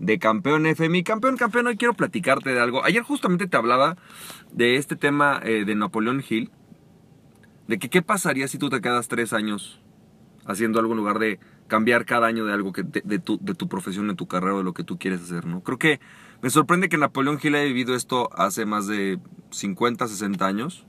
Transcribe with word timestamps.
de 0.00 0.18
Campeón 0.18 0.66
FM. 0.66 1.04
campeón, 1.04 1.36
campeón, 1.36 1.68
hoy 1.68 1.76
quiero 1.76 1.94
platicarte 1.94 2.50
de 2.50 2.58
algo. 2.58 2.84
Ayer 2.84 3.02
justamente 3.02 3.46
te 3.46 3.56
hablaba 3.56 3.96
de 4.50 4.76
este 4.76 4.96
tema 4.96 5.40
eh, 5.44 5.64
de 5.64 5.74
Napoleón 5.76 6.24
Hill. 6.28 6.50
De 7.68 7.78
que 7.78 7.88
qué 7.88 8.02
pasaría 8.02 8.48
si 8.48 8.58
tú 8.58 8.68
te 8.68 8.80
quedas 8.80 9.06
tres 9.06 9.32
años 9.32 9.80
haciendo 10.44 10.80
algo 10.80 10.92
en 10.94 10.98
lugar 10.98 11.20
de 11.20 11.38
cambiar 11.68 12.04
cada 12.04 12.26
año 12.26 12.44
de 12.44 12.52
algo 12.52 12.72
que 12.72 12.82
de, 12.82 13.18
tu, 13.20 13.38
de 13.40 13.54
tu 13.54 13.68
profesión, 13.68 14.08
de 14.08 14.14
tu 14.14 14.26
carrera, 14.26 14.56
de 14.56 14.64
lo 14.64 14.72
que 14.72 14.82
tú 14.82 14.98
quieres 14.98 15.20
hacer, 15.20 15.46
¿no? 15.46 15.62
Creo 15.62 15.78
que 15.78 16.00
me 16.42 16.50
sorprende 16.50 16.88
que 16.88 16.98
Napoleón 16.98 17.38
Hill 17.40 17.54
haya 17.54 17.66
vivido 17.66 17.94
esto 17.94 18.30
hace 18.34 18.64
más 18.64 18.88
de 18.88 19.20
50, 19.50 20.08
60 20.08 20.44
años. 20.44 20.86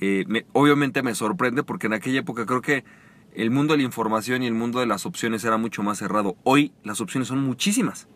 Eh, 0.00 0.44
obviamente 0.52 1.02
me 1.02 1.14
sorprende 1.14 1.64
porque 1.64 1.86
en 1.86 1.94
aquella 1.94 2.20
época 2.20 2.44
creo 2.44 2.60
que 2.60 2.84
el 3.32 3.50
mundo 3.50 3.72
de 3.72 3.78
la 3.78 3.84
información 3.84 4.42
y 4.42 4.46
el 4.46 4.54
mundo 4.54 4.78
de 4.78 4.86
las 4.86 5.06
opciones 5.06 5.42
era 5.44 5.56
mucho 5.56 5.82
más 5.82 5.98
cerrado. 5.98 6.36
Hoy 6.44 6.72
las 6.84 7.00
opciones 7.00 7.28
son 7.28 7.42
muchísimas. 7.42 8.08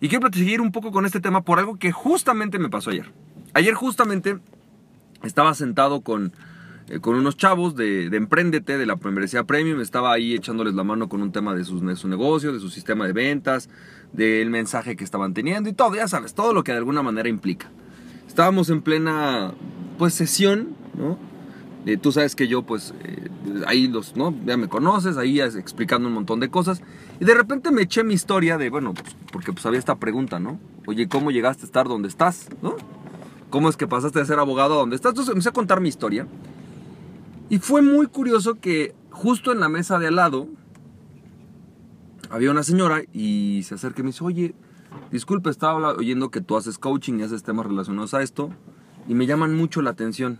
Y 0.00 0.08
quiero 0.08 0.28
seguir 0.32 0.60
un 0.60 0.70
poco 0.70 0.92
con 0.92 1.06
este 1.06 1.20
tema 1.20 1.42
por 1.42 1.58
algo 1.58 1.76
que 1.76 1.90
justamente 1.92 2.58
me 2.58 2.68
pasó 2.68 2.90
ayer. 2.90 3.12
Ayer 3.54 3.74
justamente 3.74 4.38
estaba 5.24 5.54
sentado 5.54 6.02
con, 6.02 6.32
eh, 6.88 7.00
con 7.00 7.16
unos 7.16 7.36
chavos 7.36 7.74
de, 7.74 8.08
de 8.08 8.16
Emprendete, 8.16 8.78
de 8.78 8.86
la 8.86 8.96
membresía 8.96 9.44
Premium. 9.44 9.80
Estaba 9.80 10.12
ahí 10.12 10.34
echándoles 10.34 10.74
la 10.74 10.84
mano 10.84 11.08
con 11.08 11.22
un 11.22 11.32
tema 11.32 11.54
de, 11.54 11.64
sus, 11.64 11.84
de 11.84 11.96
su 11.96 12.08
negocio, 12.08 12.52
de 12.52 12.60
su 12.60 12.70
sistema 12.70 13.06
de 13.06 13.12
ventas, 13.12 13.68
del 14.12 14.50
mensaje 14.50 14.94
que 14.94 15.04
estaban 15.04 15.34
teniendo 15.34 15.68
y 15.68 15.72
todo, 15.72 15.94
ya 15.96 16.06
sabes, 16.06 16.34
todo 16.34 16.52
lo 16.52 16.62
que 16.62 16.72
de 16.72 16.78
alguna 16.78 17.02
manera 17.02 17.28
implica. 17.28 17.68
Estábamos 18.28 18.70
en 18.70 18.82
plena 18.82 19.52
pues 19.98 20.14
sesión, 20.14 20.76
¿no? 20.96 21.18
Eh, 21.88 21.96
tú 21.96 22.12
sabes 22.12 22.36
que 22.36 22.48
yo, 22.48 22.64
pues, 22.64 22.92
eh, 23.02 23.30
ahí 23.66 23.88
los, 23.88 24.14
¿no? 24.14 24.34
Ya 24.44 24.58
me 24.58 24.68
conoces, 24.68 25.16
ahí 25.16 25.40
explicando 25.40 26.08
un 26.08 26.12
montón 26.12 26.38
de 26.38 26.50
cosas. 26.50 26.82
Y 27.18 27.24
de 27.24 27.32
repente 27.32 27.70
me 27.70 27.80
eché 27.80 28.04
mi 28.04 28.12
historia 28.12 28.58
de, 28.58 28.68
bueno, 28.68 28.92
pues, 28.92 29.16
porque 29.32 29.54
pues 29.54 29.64
había 29.64 29.78
esta 29.78 29.94
pregunta, 29.94 30.38
¿no? 30.38 30.60
Oye, 30.86 31.08
¿cómo 31.08 31.30
llegaste 31.30 31.62
a 31.62 31.64
estar 31.64 31.88
donde 31.88 32.08
estás? 32.08 32.50
¿No? 32.60 32.76
¿Cómo 33.48 33.70
es 33.70 33.78
que 33.78 33.86
pasaste 33.86 34.18
de 34.18 34.26
ser 34.26 34.38
abogado 34.38 34.74
a 34.74 34.76
donde 34.76 34.96
estás? 34.96 35.12
Entonces 35.12 35.32
empecé 35.32 35.48
a 35.48 35.52
contar 35.52 35.80
mi 35.80 35.88
historia. 35.88 36.26
Y 37.48 37.58
fue 37.58 37.80
muy 37.80 38.06
curioso 38.06 38.56
que 38.56 38.94
justo 39.10 39.50
en 39.50 39.60
la 39.60 39.70
mesa 39.70 39.98
de 39.98 40.08
al 40.08 40.16
lado 40.16 40.46
había 42.28 42.50
una 42.50 42.64
señora 42.64 43.00
y 43.14 43.62
se 43.64 43.76
acerca 43.76 44.02
y 44.02 44.04
me 44.04 44.10
dice, 44.10 44.24
oye, 44.24 44.54
disculpe, 45.10 45.48
estaba 45.48 45.94
oyendo 45.94 46.30
que 46.30 46.42
tú 46.42 46.54
haces 46.58 46.76
coaching 46.76 47.14
y 47.18 47.22
haces 47.22 47.44
temas 47.44 47.64
relacionados 47.64 48.12
a 48.12 48.22
esto 48.22 48.50
y 49.08 49.14
me 49.14 49.24
llaman 49.24 49.56
mucho 49.56 49.80
la 49.80 49.88
atención. 49.88 50.38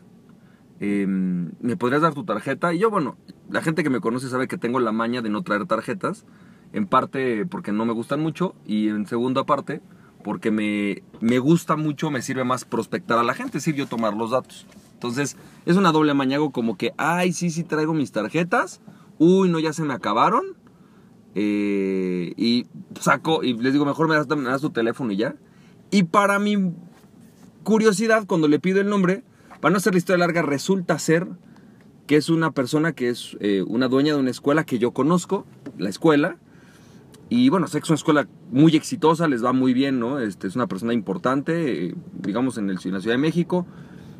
Em, 0.80 1.52
¿me 1.60 1.76
podrías 1.76 2.02
dar 2.02 2.14
tu 2.14 2.24
tarjeta? 2.24 2.72
Y 2.72 2.78
yo, 2.78 2.90
bueno, 2.90 3.16
la 3.50 3.62
gente 3.62 3.82
que 3.82 3.90
me 3.90 4.00
conoce 4.00 4.28
sabe 4.28 4.48
que 4.48 4.58
tengo 4.58 4.80
la 4.80 4.92
maña 4.92 5.22
de 5.22 5.28
no 5.28 5.42
traer 5.42 5.66
tarjetas, 5.66 6.24
en 6.72 6.86
parte 6.86 7.46
porque 7.46 7.72
no 7.72 7.84
me 7.84 7.92
gustan 7.92 8.20
mucho 8.20 8.54
y 8.66 8.88
en 8.88 9.06
segunda 9.06 9.44
parte 9.44 9.80
porque 10.22 10.50
me, 10.50 11.02
me 11.20 11.38
gusta 11.38 11.76
mucho, 11.76 12.10
me 12.10 12.22
sirve 12.22 12.44
más 12.44 12.64
prospectar 12.64 13.18
a 13.18 13.22
la 13.22 13.34
gente, 13.34 13.58
decir, 13.58 13.74
yo 13.74 13.86
tomar 13.86 14.14
los 14.14 14.30
datos. 14.30 14.66
Entonces, 14.94 15.36
es 15.64 15.76
una 15.76 15.92
doble 15.92 16.12
mañago 16.12 16.50
como 16.50 16.76
que, 16.76 16.92
ay, 16.96 17.32
sí, 17.32 17.50
sí 17.50 17.62
traigo 17.62 17.94
mis 17.94 18.12
tarjetas, 18.12 18.80
uy, 19.18 19.48
no, 19.48 19.58
ya 19.58 19.72
se 19.72 19.84
me 19.84 19.94
acabaron. 19.94 20.42
Eh, 21.34 22.32
y 22.36 22.66
saco, 23.00 23.44
y 23.44 23.54
les 23.54 23.72
digo, 23.72 23.84
mejor 23.84 24.08
me 24.08 24.16
das, 24.16 24.26
me 24.28 24.42
das 24.42 24.60
tu 24.60 24.70
teléfono 24.70 25.12
y 25.12 25.16
ya. 25.16 25.36
Y 25.90 26.02
para 26.02 26.38
mi 26.38 26.74
curiosidad, 27.62 28.26
cuando 28.26 28.48
le 28.48 28.58
pido 28.58 28.80
el 28.80 28.88
nombre, 28.88 29.22
para 29.60 29.72
no 29.72 29.78
hacer 29.78 29.94
la 29.94 29.98
historia 29.98 30.18
larga, 30.18 30.42
resulta 30.42 30.98
ser 30.98 31.26
que 32.06 32.16
es 32.16 32.30
una 32.30 32.52
persona 32.52 32.92
que 32.92 33.10
es 33.10 33.36
eh, 33.40 33.62
una 33.66 33.88
dueña 33.88 34.14
de 34.14 34.20
una 34.20 34.30
escuela 34.30 34.64
que 34.64 34.78
yo 34.78 34.92
conozco, 34.92 35.46
la 35.76 35.90
escuela. 35.90 36.38
Y 37.28 37.50
bueno, 37.50 37.66
sé 37.66 37.78
que 37.78 37.84
es 37.84 37.90
una 37.90 37.96
escuela 37.96 38.28
muy 38.50 38.74
exitosa, 38.74 39.28
les 39.28 39.44
va 39.44 39.52
muy 39.52 39.74
bien, 39.74 40.00
¿no? 40.00 40.18
Este, 40.18 40.46
es 40.46 40.56
una 40.56 40.66
persona 40.66 40.94
importante, 40.94 41.88
eh, 41.88 41.94
digamos, 42.14 42.56
en, 42.56 42.70
el, 42.70 42.78
en 42.82 42.92
la 42.92 43.00
Ciudad 43.00 43.14
de 43.14 43.20
México. 43.20 43.66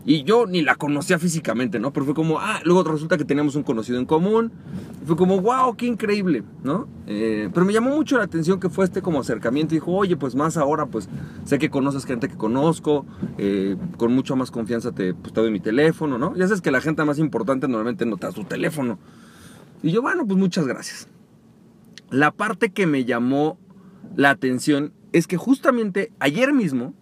Y 0.09 0.25
yo 0.25 0.47
ni 0.47 0.63
la 0.63 0.75
conocía 0.75 1.19
físicamente, 1.19 1.79
¿no? 1.79 1.93
Pero 1.93 2.07
fue 2.07 2.15
como, 2.15 2.39
ah, 2.39 2.61
luego 2.65 2.83
resulta 2.83 3.19
que 3.19 3.27
teníamos 3.27 3.57
un 3.57 3.63
conocido 3.63 3.99
en 3.99 4.07
común. 4.07 4.51
Fue 5.05 5.17
como, 5.19 5.39
wow, 5.43 5.77
qué 5.77 5.85
increíble, 5.85 6.45
¿no? 6.65 6.89
Eh, 7.07 7.51
pero 7.53 7.67
me 7.67 7.75
llamó 7.75 7.95
mucho 7.95 8.17
la 8.17 8.25
atención 8.25 8.59
que 8.59 8.71
fue 8.71 8.87
este 8.87 9.03
como 9.03 9.21
acercamiento. 9.21 9.75
Dijo, 9.75 9.93
oye, 9.93 10.17
pues 10.17 10.35
más 10.35 10.57
ahora, 10.57 10.87
pues 10.87 11.11
sé 11.45 11.59
que 11.59 11.69
conoces 11.69 12.07
gente 12.07 12.27
que 12.27 12.39
conozco, 12.39 13.05
eh, 13.37 13.77
con 13.99 14.15
mucha 14.15 14.35
más 14.35 14.51
confianza 14.51 14.93
te, 14.93 15.13
pues, 15.13 15.35
te 15.35 15.43
doy 15.43 15.51
mi 15.51 15.61
teléfono, 15.61 16.17
¿no? 16.17 16.35
Ya 16.37 16.49
sabes 16.49 16.63
que 16.63 16.71
la 16.71 16.81
gente 16.81 17.05
más 17.05 17.19
importante 17.19 17.69
normalmente 17.69 18.07
no 18.07 18.17
te 18.17 18.29
da 18.29 18.33
su 18.33 18.45
teléfono. 18.45 18.99
Y 19.83 19.91
yo, 19.91 20.01
bueno, 20.01 20.27
pues 20.27 20.39
muchas 20.39 20.67
gracias. 20.67 21.07
La 22.09 22.31
parte 22.31 22.71
que 22.71 22.87
me 22.87 23.05
llamó 23.05 23.59
la 24.17 24.31
atención 24.31 24.95
es 25.13 25.27
que 25.27 25.37
justamente 25.37 26.13
ayer 26.19 26.55
mismo 26.55 26.95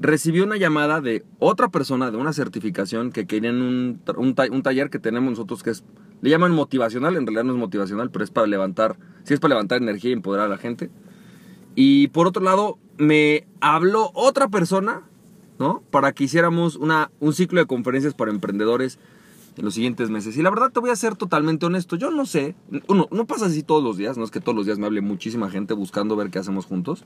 recibió 0.00 0.44
una 0.44 0.56
llamada 0.56 1.02
de 1.02 1.24
otra 1.38 1.68
persona, 1.68 2.10
de 2.10 2.16
una 2.16 2.32
certificación 2.32 3.12
que 3.12 3.26
querían 3.26 3.60
un, 3.60 4.00
un, 4.16 4.62
taller 4.62 4.88
que 4.88 4.98
tenemos 4.98 5.30
nosotros 5.30 5.62
que 5.62 5.70
es, 5.70 5.84
le 6.22 6.30
llaman 6.30 6.52
motivacional, 6.52 7.16
en 7.16 7.26
realidad 7.26 7.44
no 7.44 7.52
es 7.52 7.58
motivacional, 7.58 8.10
pero 8.10 8.24
es 8.24 8.30
para 8.30 8.46
levantar, 8.46 8.96
sí 9.24 9.34
es 9.34 9.40
para 9.40 9.50
levantar 9.50 9.82
energía 9.82 10.10
y 10.10 10.14
empoderar 10.14 10.46
a 10.46 10.48
la 10.48 10.56
gente. 10.56 10.90
Y 11.74 12.08
por 12.08 12.26
otro 12.26 12.42
lado, 12.42 12.78
me 12.96 13.46
habló 13.60 14.10
otra 14.14 14.48
persona, 14.48 15.02
¿no? 15.58 15.82
Para 15.90 16.12
que 16.12 16.24
hiciéramos 16.24 16.76
una, 16.76 17.10
un 17.20 17.34
ciclo 17.34 17.60
de 17.60 17.66
conferencias 17.66 18.14
para 18.14 18.30
emprendedores 18.30 18.98
en 19.58 19.66
los 19.66 19.74
siguientes 19.74 20.08
meses. 20.08 20.34
Y 20.38 20.42
la 20.42 20.48
verdad 20.48 20.70
te 20.72 20.80
voy 20.80 20.90
a 20.90 20.96
ser 20.96 21.14
totalmente 21.14 21.66
honesto, 21.66 21.96
yo 21.96 22.10
no 22.10 22.24
sé, 22.24 22.54
uno, 22.88 23.06
no 23.10 23.26
pasa 23.26 23.46
así 23.46 23.62
todos 23.62 23.84
los 23.84 23.98
días, 23.98 24.16
no 24.16 24.24
es 24.24 24.30
que 24.30 24.40
todos 24.40 24.56
los 24.56 24.64
días 24.64 24.78
me 24.78 24.86
hable 24.86 25.02
muchísima 25.02 25.50
gente 25.50 25.74
buscando 25.74 26.16
ver 26.16 26.30
qué 26.30 26.38
hacemos 26.38 26.64
juntos, 26.64 27.04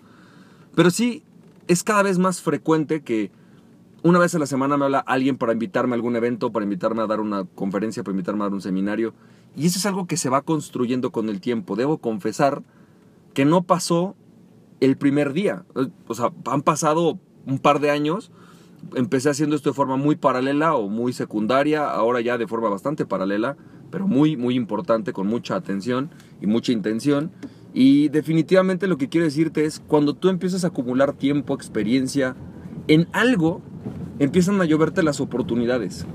pero 0.77 0.91
sí 0.91 1.25
es 1.69 1.83
cada 1.83 2.03
vez 2.03 2.19
más 2.19 2.41
frecuente 2.41 3.03
que 3.03 3.31
una 4.03 4.19
vez 4.19 4.35
a 4.35 4.39
la 4.39 4.47
semana 4.47 4.77
me 4.77 4.85
habla 4.85 4.99
alguien 4.99 5.39
para 5.39 5.55
invitarme 5.55 5.95
a 5.95 5.97
algún 5.97 6.15
evento, 6.15 6.53
para 6.53 6.65
invitarme 6.65 7.03
a 7.03 7.07
dar 7.07 7.21
una 7.21 7.45
conferencia, 7.45 8.03
para 8.03 8.13
invitarme 8.13 8.43
a 8.43 8.45
dar 8.45 8.53
un 8.53 8.61
seminario. 8.61 9.15
Y 9.57 9.67
eso 9.67 9.79
es 9.79 9.87
algo 9.87 10.07
que 10.07 10.19
se 10.19 10.29
va 10.29 10.43
construyendo 10.43 11.11
con 11.11 11.31
el 11.31 11.41
tiempo. 11.41 11.75
Debo 11.75 11.99
confesar 11.99 12.63
que 13.33 13.47
no 13.47 13.63
pasó 13.63 14.15
el 14.81 14.99
primer 14.99 15.33
día. 15.33 15.65
O 16.07 16.15
sea, 16.15 16.33
han 16.47 16.61
pasado 16.61 17.19
un 17.47 17.59
par 17.59 17.81
de 17.81 17.91
años. 17.91 18.31
Empecé 18.95 19.31
haciendo 19.31 19.57
esto 19.57 19.71
de 19.71 19.75
forma 19.75 19.97
muy 19.97 20.17
paralela 20.17 20.75
o 20.75 20.89
muy 20.89 21.15
secundaria, 21.15 21.91
ahora 21.91 22.21
ya 22.21 22.37
de 22.37 22.47
forma 22.47 22.69
bastante 22.69 23.07
paralela, 23.07 23.57
pero 23.91 24.07
muy, 24.07 24.37
muy 24.37 24.55
importante, 24.55 25.15
con 25.15 25.27
mucha 25.27 25.57
atención 25.57 26.11
y 26.43 26.47
mucha 26.47 26.73
intención. 26.73 27.31
Y 27.75 28.09
definitivamente 28.09 28.87
lo 28.87 28.97
que 28.97 29.09
quiero 29.09 29.25
decirte 29.25 29.65
es, 29.65 29.81
cuando 29.81 30.15
tú 30.15 30.29
empiezas 30.29 30.63
a 30.63 30.69
acumular 30.69 31.13
tiempo, 31.13 31.55
experiencia 31.55 32.37
en 32.87 33.09
algo, 33.13 33.61
empiezan 34.21 34.61
a 34.61 34.65
lloverte 34.65 35.03
las 35.03 35.21
oportunidades. 35.21 36.07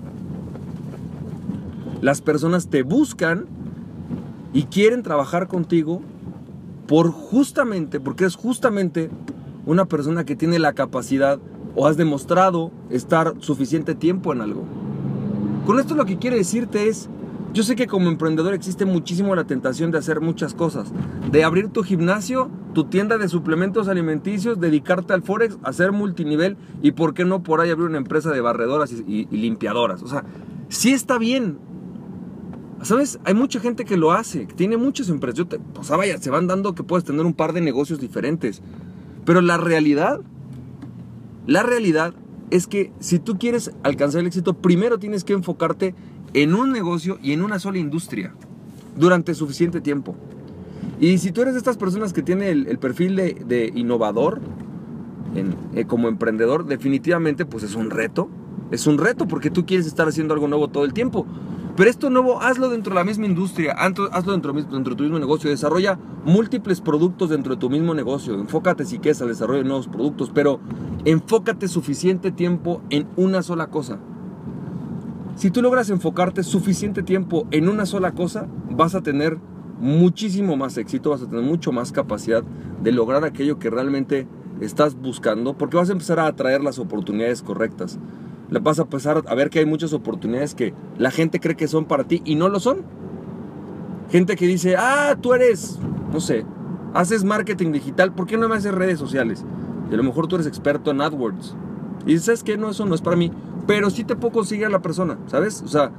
Las 2.01 2.21
personas 2.21 2.69
te 2.69 2.81
buscan 2.81 3.45
y 4.53 4.63
quieren 4.63 5.03
trabajar 5.03 5.49
contigo 5.49 6.01
por 6.87 7.11
justamente, 7.11 7.99
porque 7.99 8.23
es 8.23 8.35
justamente 8.35 9.09
una 9.65 9.83
persona 9.83 10.23
que 10.23 10.37
tiene 10.37 10.59
la 10.59 10.71
capacidad 10.71 11.39
o 11.75 11.87
has 11.87 11.97
demostrado 11.97 12.71
estar 12.89 13.33
suficiente 13.39 13.95
tiempo 13.95 14.31
en 14.31 14.41
algo. 14.41 14.63
Con 15.65 15.77
esto 15.77 15.93
lo 15.93 16.05
que 16.05 16.17
quiero 16.17 16.37
decirte 16.37 16.87
es, 16.87 17.09
yo 17.53 17.63
sé 17.63 17.75
que 17.75 17.87
como 17.87 18.09
emprendedor 18.09 18.53
existe 18.53 18.85
muchísimo 18.85 19.35
la 19.35 19.45
tentación 19.45 19.91
de 19.91 19.97
hacer 19.97 20.21
muchas 20.21 20.53
cosas. 20.53 20.91
De 21.31 21.43
abrir 21.43 21.69
tu 21.69 21.83
gimnasio, 21.83 22.49
tu 22.73 22.85
tienda 22.85 23.17
de 23.17 23.27
suplementos 23.27 23.87
alimenticios, 23.87 24.59
dedicarte 24.59 25.13
al 25.13 25.23
forex, 25.23 25.57
hacer 25.63 25.91
multinivel 25.91 26.57
y 26.83 26.91
por 26.91 27.13
qué 27.13 27.25
no 27.25 27.41
por 27.41 27.59
ahí 27.59 27.71
abrir 27.71 27.87
una 27.87 27.97
empresa 27.97 28.31
de 28.31 28.41
barredoras 28.41 28.91
y, 28.91 29.25
limpiadoras. 29.31 30.03
O 30.03 30.07
sea, 30.07 30.25
sí 30.67 30.91
está 30.91 31.17
bien. 31.17 31.57
¿Sabes? 32.83 33.19
Hay 33.25 33.33
mucha 33.33 33.59
gente 33.59 33.83
que 33.83 33.97
lo 33.97 34.11
hace, 34.11 34.47
que 34.47 34.53
tiene 34.53 34.77
muchas 34.77 35.09
empresas. 35.09 35.45
o 35.75 35.83
sea, 35.83 35.97
vaya, 35.97 36.17
se 36.19 36.29
van 36.29 36.47
dando 36.47 36.75
que 36.75 36.83
puedes 36.83 37.03
tener 37.03 37.25
un 37.25 37.33
par 37.33 37.53
de 37.53 37.61
negocios 37.61 37.99
diferentes. 37.99 38.61
Pero 39.25 39.41
la 39.41 39.57
realidad, 39.57 40.21
la 41.45 41.63
realidad 41.63 42.13
es 42.51 42.67
que 42.67 42.91
si 42.99 43.19
tú 43.19 43.37
quieres 43.37 43.71
alcanzar 43.83 44.21
el 44.21 44.27
éxito, 44.27 44.53
primero 44.53 44.99
tienes 44.99 45.23
que 45.23 45.33
enfocarte 45.33 45.87
en 45.87 45.95
un 46.53 46.71
negocio 46.71 47.17
y 47.21 47.33
en 47.33 47.43
una 47.43 47.59
sola 47.59 47.77
industria 47.77 48.33
durante 48.95 49.33
suficiente 49.33 49.81
tiempo. 49.81 50.15
Y 50.99 51.17
si 51.17 51.31
tú 51.31 51.41
eres 51.41 51.53
de 51.53 51.59
estas 51.59 51.77
personas 51.77 52.13
que 52.13 52.21
tiene 52.21 52.49
el, 52.49 52.77
perfil 52.79 53.15
de, 53.15 53.71
innovador, 53.73 54.41
eh, 55.75 55.85
como 55.85 56.07
emprendedor, 56.07 56.65
definitivamente 56.65 57.45
pues 57.45 57.63
es 57.63 57.75
un 57.75 57.89
reto. 57.89 58.29
Es 58.71 58.85
un 58.85 58.97
reto 58.97 59.27
porque 59.27 59.49
tú 59.49 59.65
quieres 59.65 59.87
estar 59.87 60.07
haciendo 60.07 60.33
algo 60.33 60.47
nuevo 60.47 60.67
todo 60.67 60.85
el 60.85 60.93
tiempo. 60.93 61.25
Pero 61.79 61.89
esto 61.89 62.09
nuevo, 62.09 62.41
hazlo 62.41 62.67
dentro 62.67 62.93
de 62.93 62.99
la 62.99 63.05
misma 63.05 63.25
industria, 63.25 63.71
hazlo 63.71 64.33
dentro, 64.33 64.51
dentro 64.51 64.91
de 64.91 64.95
tu 64.97 65.03
mismo 65.03 65.17
negocio, 65.17 65.49
desarrolla 65.49 65.97
múltiples 66.25 66.81
productos 66.81 67.29
dentro 67.29 67.55
de 67.55 67.59
tu 67.61 67.69
mismo 67.69 67.93
negocio, 67.93 68.33
enfócate 68.33 68.83
si 68.83 68.99
quieres 68.99 69.21
al 69.21 69.29
desarrollo 69.29 69.59
de 69.59 69.69
nuevos 69.69 69.87
productos, 69.87 70.29
pero 70.33 70.59
enfócate 71.05 71.69
suficiente 71.69 72.31
tiempo 72.31 72.81
en 72.89 73.07
una 73.15 73.43
sola 73.43 73.67
cosa. 73.67 73.99
Si 75.39 75.51
tú 75.51 75.61
logras 75.61 75.89
enfocarte 75.89 76.43
suficiente 76.43 77.01
tiempo 77.01 77.47
en 77.51 77.69
una 77.69 77.85
sola 77.85 78.11
cosa, 78.11 78.45
vas 78.71 78.93
a 78.93 79.01
tener 79.01 79.37
muchísimo 79.79 80.57
más 80.57 80.77
éxito, 80.77 81.11
vas 81.11 81.21
a 81.21 81.29
tener 81.29 81.45
mucho 81.45 81.71
más 81.71 81.93
capacidad 81.93 82.43
de 82.83 82.91
lograr 82.91 83.23
aquello 83.23 83.57
que 83.57 83.69
realmente 83.69 84.27
estás 84.59 84.95
buscando, 84.95 85.57
porque 85.57 85.77
vas 85.77 85.87
a 85.87 85.93
empezar 85.93 86.19
a 86.19 86.27
atraer 86.27 86.61
las 86.61 86.77
oportunidades 86.77 87.41
correctas. 87.41 87.99
Vas 88.49 88.79
a 88.79 88.81
empezar 88.81 89.23
a 89.25 89.33
ver 89.33 89.49
que 89.49 89.59
hay 89.59 89.65
muchas 89.65 89.93
oportunidades 89.93 90.55
que 90.55 90.73
la 90.97 91.09
gente 91.09 91.39
cree 91.39 91.55
que 91.55 91.69
son 91.69 91.85
para 91.85 92.03
ti 92.03 92.21
y 92.25 92.35
no 92.35 92.49
lo 92.49 92.59
son. 92.59 92.81
Gente 94.09 94.35
que 94.35 94.45
dice, 94.45 94.75
ah, 94.77 95.15
tú 95.21 95.33
eres, 95.33 95.79
no 96.11 96.19
sé, 96.19 96.45
haces 96.93 97.23
marketing 97.23 97.71
digital, 97.71 98.11
¿por 98.13 98.27
qué 98.27 98.35
no 98.35 98.49
me 98.49 98.57
haces 98.57 98.73
redes 98.73 98.99
sociales? 98.99 99.45
Y 99.89 99.93
a 99.93 99.97
lo 99.97 100.03
mejor 100.03 100.27
tú 100.27 100.35
eres 100.35 100.47
experto 100.47 100.91
en 100.91 100.99
AdWords. 100.99 101.55
Y 102.05 102.15
dices, 102.15 102.43
que 102.43 102.57
no, 102.57 102.71
eso 102.71 102.85
no 102.85 102.93
es 102.93 103.01
para 103.01 103.15
mí. 103.15 103.31
Pero 103.69 103.91
sí 103.91 104.03
te 104.03 104.15
puedo 104.15 104.33
conseguir 104.33 104.65
a 104.65 104.69
la 104.69 104.81
persona, 104.81 105.19
¿sabes? 105.27 105.61
O 105.61 105.67
sea, 105.67 105.91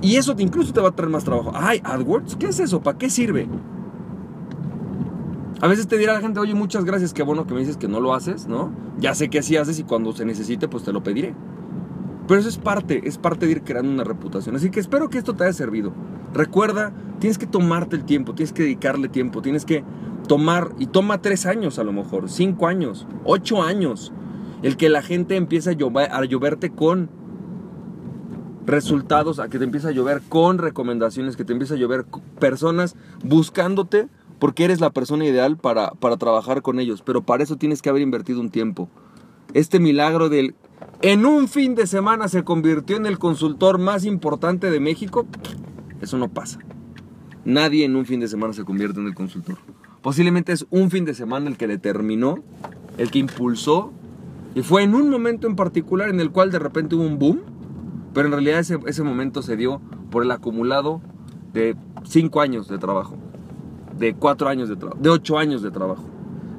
y 0.00 0.18
eso 0.18 0.36
incluso 0.38 0.72
te 0.72 0.80
va 0.80 0.90
a 0.90 0.92
traer 0.92 1.10
más 1.10 1.24
trabajo. 1.24 1.50
Ay, 1.52 1.80
AdWords, 1.82 2.36
¿qué 2.36 2.46
es 2.46 2.60
eso? 2.60 2.80
¿Para 2.80 2.96
qué 2.96 3.10
sirve? 3.10 3.48
A 5.60 5.66
veces 5.66 5.88
te 5.88 5.98
dirá 5.98 6.12
la 6.12 6.20
gente, 6.20 6.38
oye, 6.38 6.54
muchas 6.54 6.84
gracias, 6.84 7.12
qué 7.12 7.24
bueno 7.24 7.44
que 7.44 7.54
me 7.54 7.58
dices 7.58 7.76
que 7.76 7.88
no 7.88 7.98
lo 7.98 8.14
haces, 8.14 8.46
¿no? 8.46 8.70
Ya 9.00 9.16
sé 9.16 9.30
que 9.30 9.40
así 9.40 9.56
haces 9.56 9.80
y 9.80 9.82
cuando 9.82 10.12
se 10.12 10.24
necesite, 10.24 10.68
pues 10.68 10.84
te 10.84 10.92
lo 10.92 11.02
pediré. 11.02 11.34
Pero 12.28 12.38
eso 12.38 12.48
es 12.48 12.58
parte, 12.58 13.02
es 13.04 13.18
parte 13.18 13.46
de 13.46 13.50
ir 13.50 13.62
creando 13.62 13.90
una 13.90 14.04
reputación. 14.04 14.54
Así 14.54 14.70
que 14.70 14.78
espero 14.78 15.10
que 15.10 15.18
esto 15.18 15.34
te 15.34 15.42
haya 15.42 15.52
servido. 15.52 15.92
Recuerda, 16.32 16.92
tienes 17.18 17.36
que 17.36 17.48
tomarte 17.48 17.96
el 17.96 18.04
tiempo, 18.04 18.32
tienes 18.32 18.52
que 18.52 18.62
dedicarle 18.62 19.08
tiempo, 19.08 19.42
tienes 19.42 19.64
que 19.64 19.82
tomar, 20.28 20.70
y 20.78 20.86
toma 20.86 21.20
tres 21.20 21.46
años 21.46 21.80
a 21.80 21.82
lo 21.82 21.92
mejor, 21.92 22.30
cinco 22.30 22.68
años, 22.68 23.08
ocho 23.24 23.60
años, 23.60 24.12
el 24.62 24.76
que 24.76 24.88
la 24.88 25.02
gente 25.02 25.36
empiece 25.36 25.70
a, 25.70 25.72
llover, 25.72 26.10
a 26.10 26.24
lloverte 26.24 26.70
con 26.70 27.10
resultados, 28.64 29.38
a 29.38 29.48
que 29.48 29.58
te 29.58 29.64
empiece 29.64 29.88
a 29.88 29.92
llover 29.92 30.22
con 30.28 30.58
recomendaciones, 30.58 31.36
que 31.36 31.44
te 31.44 31.52
empiece 31.52 31.74
a 31.74 31.76
llover 31.76 32.04
personas 32.38 32.96
buscándote 33.24 34.08
porque 34.38 34.64
eres 34.64 34.80
la 34.80 34.90
persona 34.90 35.24
ideal 35.24 35.56
para, 35.56 35.92
para 35.92 36.16
trabajar 36.16 36.62
con 36.62 36.80
ellos. 36.80 37.02
Pero 37.02 37.22
para 37.22 37.42
eso 37.44 37.56
tienes 37.56 37.82
que 37.82 37.90
haber 37.90 38.02
invertido 38.02 38.40
un 38.40 38.50
tiempo. 38.50 38.88
Este 39.54 39.78
milagro 39.78 40.28
del 40.28 40.54
en 41.00 41.26
un 41.26 41.48
fin 41.48 41.74
de 41.74 41.86
semana 41.86 42.28
se 42.28 42.44
convirtió 42.44 42.96
en 42.96 43.06
el 43.06 43.18
consultor 43.18 43.78
más 43.78 44.04
importante 44.04 44.70
de 44.70 44.80
México, 44.80 45.26
eso 46.00 46.18
no 46.18 46.28
pasa. 46.28 46.58
Nadie 47.44 47.84
en 47.84 47.96
un 47.96 48.06
fin 48.06 48.20
de 48.20 48.28
semana 48.28 48.52
se 48.52 48.64
convierte 48.64 49.00
en 49.00 49.06
el 49.06 49.14
consultor. 49.14 49.58
Posiblemente 50.00 50.52
es 50.52 50.66
un 50.70 50.90
fin 50.90 51.04
de 51.04 51.14
semana 51.14 51.48
el 51.48 51.56
que 51.56 51.66
determinó, 51.66 52.42
el 52.98 53.10
que 53.10 53.18
impulsó, 53.18 53.92
y 54.54 54.62
fue 54.62 54.82
en 54.82 54.94
un 54.94 55.08
momento 55.08 55.46
en 55.46 55.56
particular 55.56 56.08
en 56.08 56.20
el 56.20 56.30
cual 56.30 56.50
de 56.50 56.58
repente 56.58 56.94
hubo 56.94 57.04
un 57.04 57.18
boom, 57.18 57.40
pero 58.12 58.26
en 58.26 58.32
realidad 58.32 58.58
ese, 58.58 58.78
ese 58.86 59.02
momento 59.02 59.42
se 59.42 59.56
dio 59.56 59.80
por 60.10 60.22
el 60.22 60.30
acumulado 60.30 61.00
de 61.52 61.76
5 62.04 62.40
años 62.40 62.68
de 62.68 62.78
trabajo, 62.78 63.16
de 63.98 64.14
4 64.14 64.48
años 64.48 64.68
de 64.68 64.76
trabajo, 64.76 64.98
de 65.00 65.10
8 65.10 65.38
años 65.38 65.62
de 65.62 65.70
trabajo. 65.70 66.04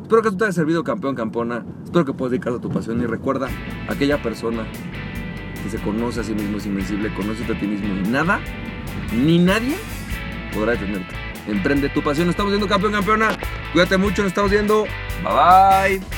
Espero 0.01 0.21
que 0.21 0.27
esto 0.29 0.37
te 0.37 0.45
haya 0.45 0.53
servido, 0.53 0.83
campeón, 0.83 1.15
campeona. 1.15 1.65
Espero 1.83 2.05
que 2.05 2.13
puedas 2.13 2.31
dedicar 2.31 2.53
a 2.53 2.59
tu 2.59 2.69
pasión 2.69 3.01
y 3.01 3.05
recuerda, 3.05 3.47
aquella 3.87 4.21
persona 4.21 4.65
que 5.63 5.69
se 5.69 5.77
conoce 5.81 6.19
a 6.19 6.23
sí 6.23 6.33
mismo 6.33 6.57
es 6.57 6.65
invencible, 6.65 7.13
conoce 7.13 7.43
a 7.43 7.59
ti 7.59 7.67
mismo 7.67 7.87
y 8.03 8.09
nada, 8.09 8.39
ni 9.15 9.39
nadie 9.39 9.75
podrá 10.53 10.73
detenerte. 10.73 11.15
Emprende 11.47 11.89
tu 11.89 12.01
pasión. 12.01 12.29
Estamos 12.29 12.51
viendo 12.51 12.67
campeón, 12.67 12.93
campeona. 12.93 13.37
Cuídate 13.71 13.97
mucho, 13.97 14.21
nos 14.21 14.31
estamos 14.31 14.51
viendo. 14.51 14.83
Bye 15.23 15.99
bye. 15.99 16.12